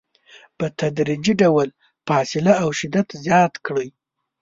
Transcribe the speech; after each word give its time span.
په 0.57 0.65
تدریجي 0.79 1.33
ډول 1.41 1.67
فاصله 2.07 2.51
او 2.63 2.69
شدت 2.79 3.07
زیات 3.25 3.53
کړئ. 3.65 3.87